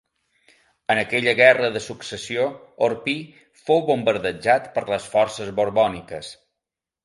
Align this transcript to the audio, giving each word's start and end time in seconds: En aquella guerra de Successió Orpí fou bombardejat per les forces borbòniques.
En 0.93 1.01
aquella 1.01 1.33
guerra 1.39 1.69
de 1.75 1.81
Successió 1.89 2.47
Orpí 2.89 3.17
fou 3.69 3.85
bombardejat 3.93 4.69
per 4.79 4.87
les 4.93 5.09
forces 5.15 5.57
borbòniques. 5.63 6.37